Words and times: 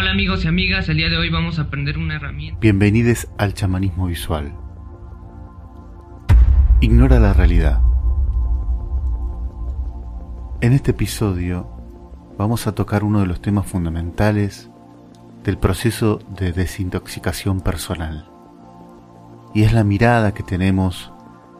Hola 0.00 0.12
amigos 0.12 0.46
y 0.46 0.48
amigas, 0.48 0.88
el 0.88 0.96
día 0.96 1.10
de 1.10 1.18
hoy 1.18 1.28
vamos 1.28 1.58
a 1.58 1.62
aprender 1.64 1.98
una 1.98 2.16
herramienta. 2.16 2.58
Bienvenidos 2.58 3.28
al 3.36 3.52
chamanismo 3.52 4.06
visual. 4.06 4.54
Ignora 6.80 7.20
la 7.20 7.34
realidad. 7.34 7.82
En 10.62 10.72
este 10.72 10.92
episodio 10.92 11.68
vamos 12.38 12.66
a 12.66 12.74
tocar 12.74 13.04
uno 13.04 13.20
de 13.20 13.26
los 13.26 13.42
temas 13.42 13.66
fundamentales 13.66 14.70
del 15.44 15.58
proceso 15.58 16.18
de 16.30 16.52
desintoxicación 16.52 17.60
personal. 17.60 18.26
Y 19.52 19.64
es 19.64 19.74
la 19.74 19.84
mirada 19.84 20.32
que 20.32 20.42
tenemos 20.42 21.12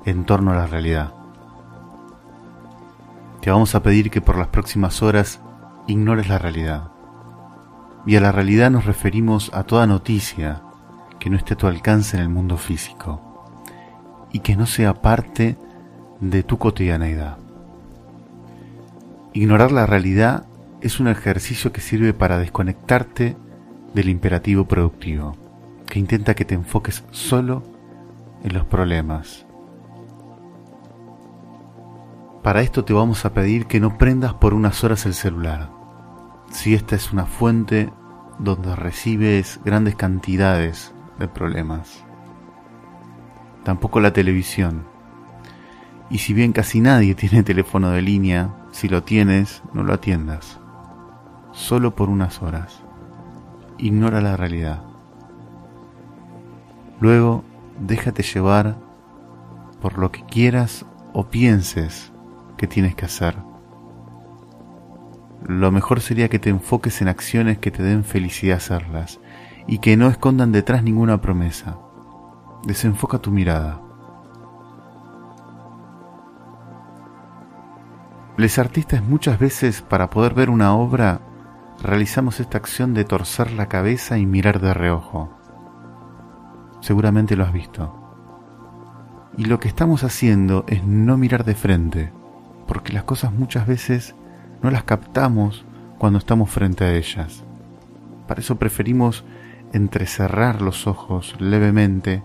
en 0.07 0.25
torno 0.25 0.52
a 0.52 0.57
la 0.57 0.66
realidad. 0.66 1.12
Te 3.43 3.50
vamos 3.50 3.75
a 3.75 3.82
pedir 3.82 4.11
que 4.11 4.22
por 4.22 4.38
las 4.38 4.48
próximas 4.48 5.02
horas 5.02 5.43
ignores 5.86 6.30
la 6.30 6.38
realidad 6.38 6.91
y 8.07 8.17
a 8.17 8.21
la 8.21 8.32
realidad 8.32 8.71
nos 8.71 8.86
referimos 8.86 9.50
a 9.54 9.64
toda 9.64 9.86
noticia 9.86 10.63
que 11.18 11.31
no 11.31 11.36
esté 11.36 11.54
a 11.54 11.57
tu 11.57 11.67
alcance 11.67 12.17
en 12.17 12.23
el 12.23 12.29
mundo 12.29 12.57
físico 12.57 13.21
y 14.32 14.40
que 14.40 14.57
no 14.57 14.67
sea 14.67 14.95
parte 14.95 15.59
de 16.21 16.43
tu 16.43 16.59
cotidianeidad. 16.59 17.36
Ignorar 19.32 19.71
la 19.73 19.86
realidad 19.86 20.46
es 20.81 20.99
un 20.99 21.09
ejercicio 21.09 21.73
que 21.73 21.81
sirve 21.81 22.14
para 22.14 22.39
desconectarte 22.39 23.36
del 23.95 24.09
imperativo 24.09 24.64
productivo, 24.67 25.37
que 25.87 25.98
intenta 25.98 26.35
que 26.35 26.45
te 26.45 26.54
enfoques 26.54 27.04
solo 27.11 27.62
en 28.43 28.54
los 28.54 28.64
problemas. 28.64 29.46
Para 32.42 32.62
esto 32.62 32.84
te 32.84 32.95
vamos 32.95 33.25
a 33.27 33.34
pedir 33.34 33.67
que 33.67 33.81
no 33.81 33.98
prendas 33.98 34.33
por 34.34 34.55
unas 34.55 34.83
horas 34.83 35.05
el 35.05 35.12
celular 35.12 35.80
si 36.50 36.75
esta 36.75 36.97
es 36.97 37.12
una 37.12 37.27
fuente 37.27 37.92
donde 38.39 38.77
recibes 38.77 39.61
grandes 39.64 39.95
cantidades 39.95 40.93
de 41.19 41.29
problemas. 41.29 42.05
Tampoco 43.65 44.01
la 44.01 44.12
televisión. 44.12 44.84
Y 46.11 46.19
si 46.19 46.34
bien 46.34 46.53
casi 46.53 46.81
nadie 46.81 47.15
tiene 47.17 47.43
teléfono 47.43 47.91
de 47.91 48.03
línea, 48.03 48.55
si 48.73 48.89
lo 48.89 49.03
tienes, 49.03 49.62
no 49.73 49.83
lo 49.83 49.95
atiendas. 49.95 50.59
Solo 51.53 51.95
por 51.95 52.09
unas 52.09 52.43
horas. 52.43 52.83
Ignora 53.78 54.21
la 54.21 54.37
realidad. 54.37 54.83
Luego, 57.01 57.45
déjate 57.78 58.23
llevar 58.23 58.77
por 59.81 59.98
lo 59.98 60.12
que 60.12 60.25
quieras 60.25 60.84
o 61.12 61.28
pienses 61.28 62.12
que 62.59 62.67
tienes 62.67 62.95
que 62.95 63.06
hacer 63.06 63.50
lo 65.51 65.73
mejor 65.73 66.01
sería 66.01 66.29
que 66.29 66.39
te 66.39 66.48
enfoques 66.48 67.03
en 67.03 67.09
acciones 67.09 67.59
que 67.59 67.73
te 67.73 67.83
den 67.83 68.05
felicidad 68.05 68.59
hacerlas 68.59 69.19
y 69.67 69.79
que 69.79 69.97
no 69.97 70.09
escondan 70.09 70.53
detrás 70.53 70.84
ninguna 70.84 71.20
promesa. 71.20 71.77
Desenfoca 72.65 73.19
tu 73.19 73.33
mirada. 73.33 73.81
Les 78.37 78.61
artistas 78.61 79.03
muchas 79.03 79.41
veces 79.41 79.83
para 79.83 80.09
poder 80.09 80.34
ver 80.34 80.51
una 80.51 80.75
obra 80.75 81.21
realizamos 81.83 82.39
esta 82.39 82.59
acción 82.59 82.95
de 82.95 83.05
torcer 83.05 83.51
la 83.51 83.67
cabeza 83.67 84.19
y 84.19 84.27
mirar 84.27 84.61
de 84.61 84.73
reojo. 84.73 85.37
Seguramente 86.81 87.34
lo 87.34 87.45
has 87.45 87.53
visto. 87.53 87.97
Y 89.37 89.47
lo 89.47 89.59
que 89.59 89.67
estamos 89.67 90.05
haciendo 90.05 90.65
es 90.69 90.84
no 90.84 91.17
mirar 91.17 91.45
de 91.45 91.56
frente, 91.56 92.12
porque 92.69 92.93
las 92.93 93.03
cosas 93.03 93.33
muchas 93.33 93.67
veces 93.67 94.15
no 94.62 94.70
las 94.70 94.84
captamos 94.84 95.64
cuando 95.98 96.19
estamos 96.19 96.50
frente 96.50 96.84
a 96.84 96.94
ellas. 96.94 97.44
Para 98.27 98.41
eso 98.41 98.56
preferimos 98.56 99.25
entrecerrar 99.72 100.62
los 100.62 100.86
ojos 100.86 101.36
levemente, 101.39 102.22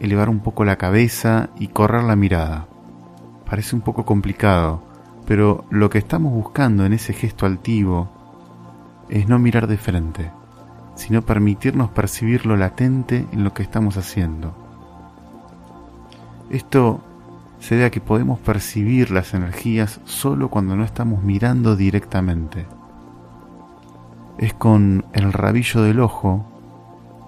elevar 0.00 0.28
un 0.28 0.40
poco 0.40 0.64
la 0.64 0.76
cabeza 0.76 1.50
y 1.58 1.68
correr 1.68 2.04
la 2.04 2.16
mirada. 2.16 2.66
Parece 3.48 3.76
un 3.76 3.82
poco 3.82 4.04
complicado, 4.04 4.82
pero 5.26 5.64
lo 5.70 5.90
que 5.90 5.98
estamos 5.98 6.32
buscando 6.32 6.84
en 6.84 6.92
ese 6.92 7.12
gesto 7.12 7.46
altivo 7.46 8.08
es 9.08 9.28
no 9.28 9.38
mirar 9.38 9.66
de 9.66 9.76
frente, 9.76 10.30
sino 10.94 11.22
permitirnos 11.22 11.90
percibir 11.90 12.46
lo 12.46 12.56
latente 12.56 13.26
en 13.32 13.44
lo 13.44 13.52
que 13.52 13.62
estamos 13.62 13.96
haciendo. 13.96 14.54
Esto 16.50 17.00
se 17.64 17.76
debe 17.76 17.86
a 17.86 17.90
que 17.90 18.02
podemos 18.02 18.38
percibir 18.40 19.10
las 19.10 19.32
energías 19.32 19.98
solo 20.04 20.50
cuando 20.50 20.76
no 20.76 20.84
estamos 20.84 21.22
mirando 21.22 21.76
directamente. 21.76 22.66
Es 24.36 24.52
con 24.52 25.06
el 25.14 25.32
rabillo 25.32 25.80
del 25.80 26.00
ojo 26.00 26.44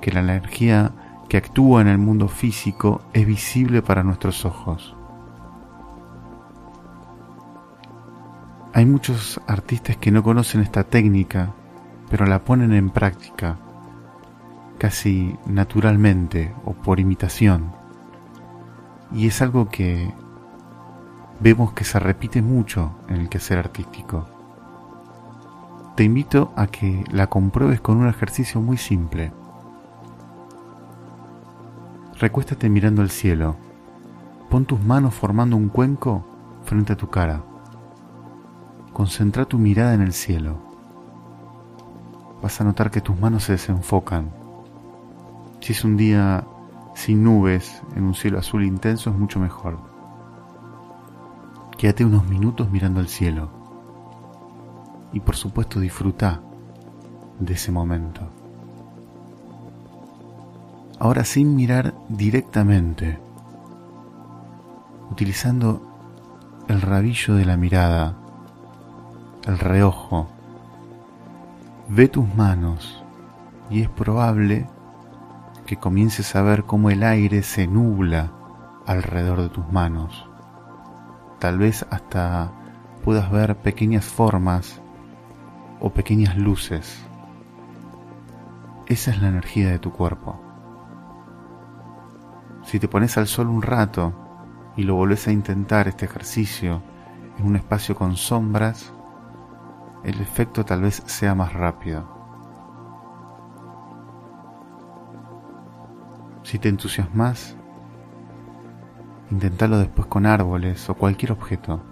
que 0.02 0.12
la 0.12 0.20
energía 0.20 0.92
que 1.30 1.38
actúa 1.38 1.80
en 1.80 1.88
el 1.88 1.96
mundo 1.96 2.28
físico 2.28 3.00
es 3.14 3.26
visible 3.26 3.80
para 3.80 4.02
nuestros 4.02 4.44
ojos. 4.44 4.94
Hay 8.74 8.84
muchos 8.84 9.40
artistas 9.46 9.96
que 9.96 10.10
no 10.10 10.22
conocen 10.22 10.60
esta 10.60 10.84
técnica, 10.84 11.54
pero 12.10 12.26
la 12.26 12.44
ponen 12.44 12.74
en 12.74 12.90
práctica, 12.90 13.56
casi 14.76 15.34
naturalmente 15.46 16.54
o 16.66 16.74
por 16.74 17.00
imitación. 17.00 17.72
Y 19.12 19.28
es 19.28 19.40
algo 19.40 19.70
que 19.70 20.12
vemos 21.40 21.72
que 21.72 21.84
se 21.84 21.98
repite 21.98 22.42
mucho 22.42 22.92
en 23.08 23.16
el 23.16 23.28
quehacer 23.28 23.58
artístico. 23.58 24.26
Te 25.94 26.04
invito 26.04 26.52
a 26.56 26.66
que 26.66 27.04
la 27.10 27.28
compruebes 27.28 27.80
con 27.80 27.96
un 27.96 28.08
ejercicio 28.08 28.60
muy 28.60 28.76
simple. 28.76 29.32
Recuéstate 32.18 32.68
mirando 32.68 33.02
al 33.02 33.10
cielo. 33.10 33.56
Pon 34.50 34.64
tus 34.64 34.80
manos 34.80 35.14
formando 35.14 35.56
un 35.56 35.68
cuenco 35.68 36.24
frente 36.64 36.92
a 36.92 36.96
tu 36.96 37.08
cara. 37.08 37.42
Concentra 38.92 39.44
tu 39.44 39.58
mirada 39.58 39.94
en 39.94 40.02
el 40.02 40.12
cielo. 40.12 40.58
Vas 42.42 42.60
a 42.60 42.64
notar 42.64 42.90
que 42.90 43.00
tus 43.00 43.18
manos 43.18 43.44
se 43.44 43.52
desenfocan. 43.52 44.30
Si 45.60 45.72
es 45.72 45.84
un 45.84 45.96
día 45.96 46.44
sin 46.94 47.24
nubes, 47.24 47.82
en 47.94 48.04
un 48.04 48.14
cielo 48.14 48.38
azul 48.38 48.64
intenso, 48.64 49.10
es 49.10 49.16
mucho 49.16 49.40
mejor. 49.40 49.95
Quédate 51.78 52.06
unos 52.06 52.26
minutos 52.26 52.70
mirando 52.70 53.00
al 53.00 53.08
cielo 53.08 53.50
y 55.12 55.20
por 55.20 55.36
supuesto 55.36 55.78
disfruta 55.78 56.40
de 57.38 57.52
ese 57.52 57.70
momento. 57.70 58.22
Ahora 60.98 61.24
sin 61.24 61.54
mirar 61.54 61.94
directamente, 62.08 63.18
utilizando 65.10 65.82
el 66.66 66.80
rabillo 66.80 67.34
de 67.34 67.44
la 67.44 67.58
mirada, 67.58 68.16
el 69.44 69.58
reojo, 69.58 70.28
ve 71.88 72.08
tus 72.08 72.34
manos 72.34 73.04
y 73.68 73.82
es 73.82 73.90
probable 73.90 74.66
que 75.66 75.76
comiences 75.76 76.34
a 76.36 76.42
ver 76.42 76.64
cómo 76.64 76.88
el 76.88 77.02
aire 77.02 77.42
se 77.42 77.66
nubla 77.66 78.32
alrededor 78.86 79.42
de 79.42 79.50
tus 79.50 79.70
manos 79.70 80.25
tal 81.38 81.58
vez 81.58 81.86
hasta 81.90 82.52
puedas 83.04 83.30
ver 83.30 83.56
pequeñas 83.56 84.04
formas 84.04 84.80
o 85.80 85.90
pequeñas 85.90 86.36
luces. 86.36 87.04
Esa 88.86 89.10
es 89.10 89.20
la 89.20 89.28
energía 89.28 89.70
de 89.70 89.78
tu 89.78 89.92
cuerpo. 89.92 90.40
Si 92.62 92.80
te 92.80 92.88
pones 92.88 93.16
al 93.16 93.26
sol 93.26 93.48
un 93.48 93.62
rato 93.62 94.12
y 94.76 94.82
lo 94.82 94.94
volvés 94.94 95.28
a 95.28 95.32
intentar 95.32 95.88
este 95.88 96.04
ejercicio 96.06 96.82
en 97.38 97.46
un 97.46 97.56
espacio 97.56 97.94
con 97.94 98.16
sombras, 98.16 98.92
el 100.04 100.20
efecto 100.20 100.64
tal 100.64 100.82
vez 100.82 101.02
sea 101.06 101.34
más 101.34 101.52
rápido. 101.52 102.16
Si 106.42 106.58
te 106.58 106.68
entusiasmas, 106.68 107.56
Intentalo 109.30 109.78
después 109.78 110.06
con 110.06 110.24
árboles 110.24 110.88
o 110.88 110.94
cualquier 110.94 111.32
objeto, 111.32 111.82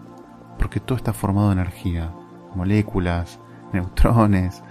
porque 0.58 0.78
todo 0.78 0.96
está 0.96 1.12
formado 1.12 1.48
de 1.48 1.54
energía, 1.54 2.12
moléculas, 2.54 3.40
neutrones, 3.72 4.62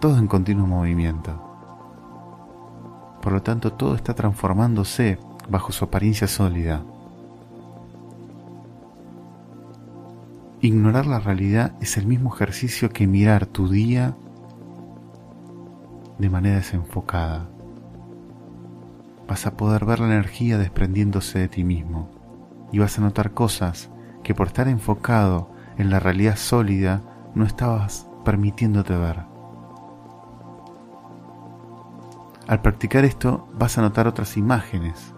todo 0.00 0.18
en 0.18 0.26
continuo 0.26 0.66
movimiento. 0.66 1.44
Por 3.22 3.32
lo 3.32 3.42
tanto, 3.42 3.72
todo 3.72 3.94
está 3.94 4.14
transformándose 4.14 5.18
bajo 5.48 5.72
su 5.72 5.84
apariencia 5.84 6.28
sólida. 6.28 6.84
Ignorar 10.60 11.06
la 11.06 11.20
realidad 11.20 11.72
es 11.80 11.96
el 11.96 12.06
mismo 12.06 12.34
ejercicio 12.34 12.90
que 12.90 13.06
mirar 13.06 13.46
tu 13.46 13.68
día 13.68 14.14
de 16.18 16.28
manera 16.28 16.56
desenfocada 16.56 17.48
vas 19.28 19.46
a 19.46 19.56
poder 19.56 19.84
ver 19.84 20.00
la 20.00 20.06
energía 20.06 20.56
desprendiéndose 20.56 21.38
de 21.38 21.48
ti 21.48 21.62
mismo 21.62 22.10
y 22.72 22.78
vas 22.78 22.98
a 22.98 23.02
notar 23.02 23.32
cosas 23.32 23.90
que 24.24 24.34
por 24.34 24.48
estar 24.48 24.68
enfocado 24.68 25.50
en 25.76 25.90
la 25.90 26.00
realidad 26.00 26.36
sólida 26.36 27.02
no 27.34 27.44
estabas 27.44 28.08
permitiéndote 28.24 28.96
ver. 28.96 29.24
Al 32.46 32.62
practicar 32.62 33.04
esto 33.04 33.46
vas 33.58 33.76
a 33.76 33.82
notar 33.82 34.08
otras 34.08 34.38
imágenes 34.38 35.14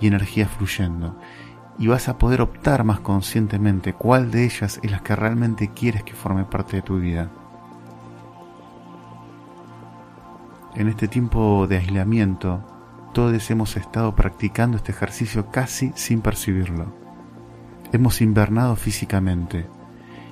y 0.00 0.06
energías 0.06 0.50
fluyendo 0.50 1.18
y 1.78 1.86
vas 1.86 2.08
a 2.08 2.16
poder 2.16 2.40
optar 2.40 2.84
más 2.84 3.00
conscientemente 3.00 3.92
cuál 3.92 4.30
de 4.30 4.44
ellas 4.44 4.80
es 4.82 4.90
la 4.90 5.00
que 5.00 5.14
realmente 5.14 5.68
quieres 5.68 6.02
que 6.02 6.14
forme 6.14 6.44
parte 6.44 6.76
de 6.76 6.82
tu 6.82 6.98
vida. 6.98 7.30
En 10.74 10.88
este 10.88 11.08
tiempo 11.08 11.66
de 11.66 11.78
aislamiento, 11.78 12.79
todos 13.12 13.50
hemos 13.50 13.76
estado 13.76 14.14
practicando 14.14 14.76
este 14.76 14.92
ejercicio 14.92 15.50
casi 15.50 15.92
sin 15.94 16.20
percibirlo. 16.20 16.92
Hemos 17.92 18.20
invernado 18.20 18.76
físicamente 18.76 19.66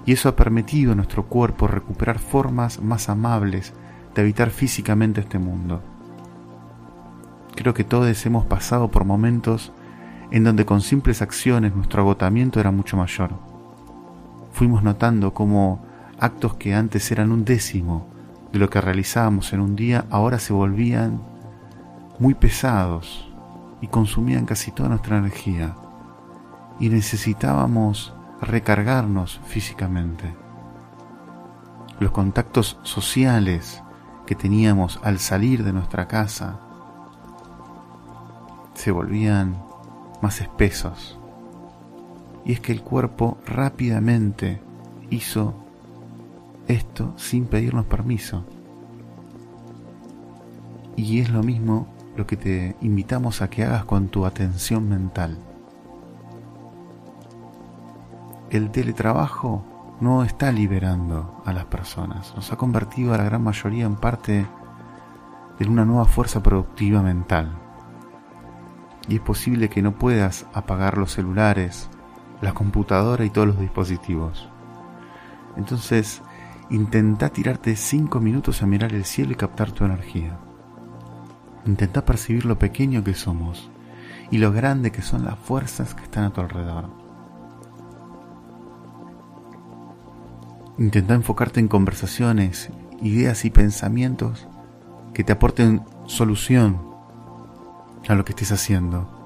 y 0.06 0.12
eso 0.12 0.28
ha 0.28 0.36
permitido 0.36 0.92
a 0.92 0.94
nuestro 0.94 1.26
cuerpo 1.26 1.66
recuperar 1.66 2.19
formas 2.19 2.80
más 2.80 3.08
amables 3.08 3.75
de 4.14 4.22
habitar 4.22 4.50
físicamente 4.50 5.20
este 5.20 5.38
mundo. 5.38 5.82
Creo 7.56 7.75
que 7.75 7.84
todos 7.84 8.25
hemos 8.25 8.46
pasado 8.46 8.90
por 8.90 9.04
momentos 9.04 9.72
en 10.30 10.44
donde 10.44 10.64
con 10.64 10.80
simples 10.80 11.22
acciones 11.22 11.75
nuestro 11.75 12.02
agotamiento 12.02 12.60
era 12.60 12.70
mucho 12.70 12.96
mayor. 12.96 13.30
Fuimos 14.52 14.82
notando 14.82 15.34
cómo 15.34 15.84
actos 16.20 16.54
que 16.54 16.75
antes 16.75 17.10
eran 17.10 17.32
un 17.32 17.44
décimo 17.44 18.08
de 18.52 18.58
lo 18.58 18.70
que 18.70 18.80
realizábamos 18.80 19.52
en 19.52 19.60
un 19.60 19.76
día 19.76 20.06
ahora 20.10 20.38
se 20.38 20.52
volvían 20.52 21.20
muy 22.19 22.35
pesados 22.35 23.29
y 23.81 23.87
consumían 23.88 24.44
casi 24.44 24.73
toda 24.73 24.88
nuestra 24.88 25.19
energía 25.19 25.75
y 26.81 26.88
necesitábamos 26.88 28.12
recargarnos 28.41 29.41
físicamente. 29.47 30.35
Los 32.00 32.12
contactos 32.12 32.79
sociales 32.82 33.82
que 34.26 34.35
teníamos 34.35 35.00
al 35.03 35.19
salir 35.19 35.65
de 35.65 35.73
nuestra 35.73 36.06
casa 36.06 36.61
se 38.75 38.93
volvían 38.93 39.61
más 40.23 40.41
espesos. 40.41 41.19
Y 42.44 42.53
es 42.53 42.61
que 42.61 42.73
el 42.73 42.82
cuerpo 42.82 43.38
rápidamente 43.47 44.62
hizo 45.11 45.55
esto 46.69 47.12
sin 47.17 47.47
pedirnos 47.47 47.87
permiso. 47.87 48.44
Y 50.97 51.21
es 51.21 51.31
lo 51.31 51.43
mismo 51.43 51.88
lo 52.19 52.26
que 52.26 52.37
te 52.37 52.75
invitamos 52.81 53.43
a 53.43 53.49
que 53.49 53.62
hagas 53.62 53.85
con 53.85 54.09
tu 54.09 54.26
atención 54.26 54.88
mental. 54.88 55.38
El 58.50 58.73
teletrabajo 58.73 59.65
no 60.00 60.25
está 60.25 60.50
liberando 60.50 61.41
a 61.44 61.53
las 61.53 61.67
personas, 61.67 62.35
nos 62.35 62.53
ha 62.53 62.56
convertido 62.56 63.15
a 63.15 63.19
la 63.19 63.25
gran 63.25 63.44
mayoría 63.44 63.87
en 63.87 63.94
parte 63.94 64.47
de 65.61 65.69
una 65.69 65.85
nueva 65.85 66.06
fuerza 66.06 66.43
productiva 66.43 67.03
mental 67.03 67.53
y 69.09 69.14
es 69.14 69.21
posible 69.21 69.69
que 69.69 69.81
no 69.81 69.93
puedas 69.93 70.44
apagar 70.53 70.99
los 70.99 71.12
celulares, 71.12 71.88
la 72.41 72.53
computadora 72.53 73.25
y 73.25 73.31
todos 73.31 73.47
los 73.47 73.61
dispositivos. 73.61 74.49
Entonces, 75.56 76.21
intenta 76.69 77.29
tirarte 77.29 77.76
5 77.76 78.19
minutos 78.19 78.61
a 78.61 78.67
mirar 78.67 78.93
el 78.93 79.05
cielo 79.05 79.32
y 79.32 79.37
captar 79.37 79.71
tu 79.71 79.85
energía. 79.85 80.37
Intenta 81.66 82.05
percibir 82.05 82.44
lo 82.44 82.58
pequeño 82.58 83.05
que 83.05 83.14
somos 83.14 83.70
y 84.31 84.38
lo 84.38 84.52
grande 84.52 84.90
que 84.90 85.02
son 85.02 85.25
las 85.25 85.38
fuerzas 85.38 85.94
que 85.94 86.05
están 86.05 86.25
a 86.25 86.31
tu 86.31 86.40
alrededor. 86.40 86.90
Intenta 90.78 91.14
enfocarte 91.14 91.60
en 91.60 91.69
conversaciones, 91.69 92.70
ideas 93.02 93.44
y 93.44 93.50
pensamientos 93.50 94.46
que 95.12 95.25
te 95.25 95.32
aporten 95.32 95.82
solución 96.06 96.81
a 98.08 98.14
lo 98.14 98.25
que 98.25 98.32
estés 98.32 98.52
haciendo. 98.52 99.19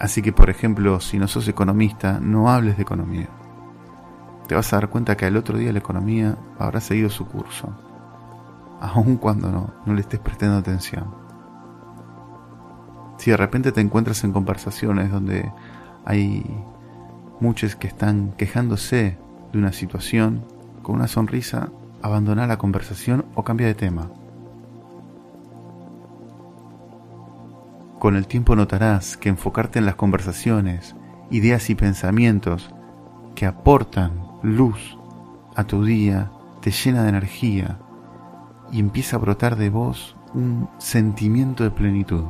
Así 0.00 0.22
que, 0.22 0.32
por 0.32 0.50
ejemplo, 0.50 1.00
si 1.00 1.18
no 1.18 1.28
sos 1.28 1.46
economista, 1.48 2.18
no 2.20 2.50
hables 2.50 2.76
de 2.76 2.82
economía. 2.82 3.28
Te 4.48 4.54
vas 4.54 4.72
a 4.72 4.76
dar 4.76 4.90
cuenta 4.90 5.16
que 5.16 5.24
al 5.24 5.36
otro 5.36 5.56
día 5.56 5.72
la 5.72 5.78
economía 5.78 6.36
habrá 6.58 6.80
seguido 6.80 7.08
su 7.08 7.26
curso, 7.26 7.72
aun 8.84 9.16
cuando 9.16 9.50
no, 9.50 9.72
no 9.86 9.94
le 9.94 10.00
estés 10.00 10.20
prestando 10.20 10.58
atención. 10.58 11.14
Si 13.18 13.30
de 13.30 13.36
repente 13.36 13.72
te 13.72 13.80
encuentras 13.80 14.24
en 14.24 14.32
conversaciones 14.32 15.10
donde 15.10 15.50
hay 16.04 16.44
muchos 17.40 17.76
que 17.76 17.86
están 17.86 18.32
quejándose 18.36 19.16
de 19.52 19.58
una 19.58 19.72
situación, 19.72 20.44
con 20.82 20.96
una 20.96 21.08
sonrisa, 21.08 21.70
abandona 22.02 22.46
la 22.46 22.58
conversación 22.58 23.24
o 23.34 23.44
cambia 23.44 23.66
de 23.66 23.74
tema. 23.74 24.10
Con 27.98 28.16
el 28.16 28.26
tiempo 28.26 28.54
notarás 28.54 29.16
que 29.16 29.30
enfocarte 29.30 29.78
en 29.78 29.86
las 29.86 29.94
conversaciones, 29.94 30.94
ideas 31.30 31.70
y 31.70 31.74
pensamientos 31.74 32.70
que 33.34 33.46
aportan 33.46 34.12
luz 34.42 34.98
a 35.56 35.64
tu 35.64 35.84
día 35.84 36.30
te 36.60 36.70
llena 36.70 37.02
de 37.02 37.08
energía 37.08 37.78
y 38.72 38.80
empieza 38.80 39.16
a 39.16 39.20
brotar 39.20 39.56
de 39.56 39.70
vos 39.70 40.16
un 40.34 40.68
sentimiento 40.78 41.64
de 41.64 41.70
plenitud. 41.70 42.24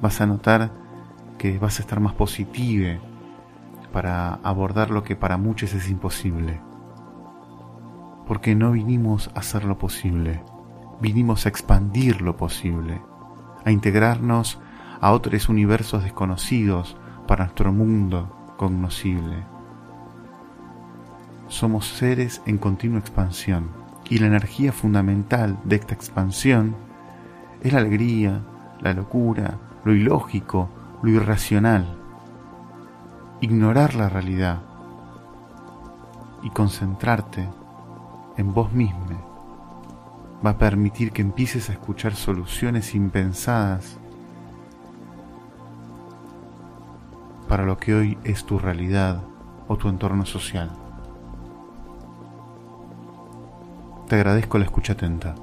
Vas 0.00 0.20
a 0.20 0.26
notar 0.26 0.70
que 1.38 1.58
vas 1.58 1.78
a 1.78 1.82
estar 1.82 2.00
más 2.00 2.14
positive 2.14 3.00
para 3.92 4.34
abordar 4.42 4.90
lo 4.90 5.04
que 5.04 5.16
para 5.16 5.36
muchos 5.36 5.74
es 5.74 5.90
imposible. 5.90 6.60
Porque 8.26 8.54
no 8.54 8.72
vinimos 8.72 9.30
a 9.34 9.40
hacer 9.40 9.64
lo 9.64 9.78
posible, 9.78 10.42
vinimos 11.00 11.46
a 11.46 11.48
expandir 11.48 12.22
lo 12.22 12.36
posible 12.36 13.00
a 13.64 13.70
integrarnos 13.70 14.58
a 15.00 15.12
otros 15.12 15.48
universos 15.48 16.02
desconocidos 16.02 16.96
para 17.26 17.44
nuestro 17.44 17.72
mundo 17.72 18.54
cognoscible. 18.56 19.44
Somos 21.48 21.86
seres 21.86 22.42
en 22.46 22.58
continua 22.58 22.98
expansión 22.98 23.81
y 24.12 24.18
la 24.18 24.26
energía 24.26 24.72
fundamental 24.72 25.58
de 25.64 25.76
esta 25.76 25.94
expansión 25.94 26.76
es 27.62 27.72
la 27.72 27.78
alegría, 27.78 28.42
la 28.82 28.92
locura, 28.92 29.54
lo 29.86 29.94
ilógico, 29.94 30.68
lo 31.02 31.08
irracional. 31.08 31.96
Ignorar 33.40 33.94
la 33.94 34.10
realidad 34.10 34.60
y 36.42 36.50
concentrarte 36.50 37.48
en 38.36 38.52
vos 38.52 38.70
mismo 38.74 39.00
va 40.44 40.50
a 40.50 40.58
permitir 40.58 41.12
que 41.12 41.22
empieces 41.22 41.70
a 41.70 41.72
escuchar 41.72 42.14
soluciones 42.14 42.94
impensadas 42.94 43.96
para 47.48 47.64
lo 47.64 47.78
que 47.78 47.94
hoy 47.94 48.18
es 48.24 48.44
tu 48.44 48.58
realidad 48.58 49.22
o 49.68 49.78
tu 49.78 49.88
entorno 49.88 50.26
social. 50.26 50.81
Te 54.12 54.16
agradezco 54.16 54.58
la 54.58 54.64
escucha 54.66 54.92
atenta. 54.92 55.34